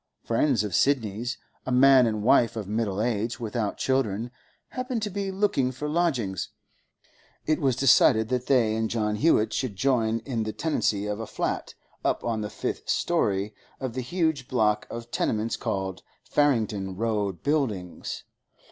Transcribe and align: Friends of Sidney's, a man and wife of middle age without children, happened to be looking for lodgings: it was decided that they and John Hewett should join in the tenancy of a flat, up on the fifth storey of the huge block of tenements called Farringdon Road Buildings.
Friends 0.23 0.63
of 0.63 0.73
Sidney's, 0.73 1.37
a 1.63 1.71
man 1.71 2.07
and 2.07 2.23
wife 2.23 2.55
of 2.55 2.67
middle 2.67 2.99
age 3.03 3.39
without 3.39 3.77
children, 3.77 4.31
happened 4.69 5.03
to 5.03 5.11
be 5.11 5.29
looking 5.29 5.71
for 5.71 5.87
lodgings: 5.87 6.49
it 7.45 7.61
was 7.61 7.75
decided 7.75 8.27
that 8.29 8.47
they 8.47 8.75
and 8.75 8.89
John 8.89 9.15
Hewett 9.17 9.53
should 9.53 9.75
join 9.75 10.17
in 10.25 10.41
the 10.41 10.53
tenancy 10.53 11.05
of 11.05 11.19
a 11.19 11.27
flat, 11.27 11.75
up 12.03 12.23
on 12.23 12.41
the 12.41 12.49
fifth 12.49 12.89
storey 12.89 13.53
of 13.79 13.93
the 13.93 14.01
huge 14.01 14.47
block 14.47 14.87
of 14.89 15.11
tenements 15.11 15.55
called 15.55 16.01
Farringdon 16.23 16.95
Road 16.97 17.43
Buildings. 17.43 18.23